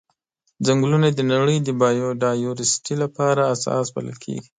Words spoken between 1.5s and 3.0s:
د بایوډایورسټي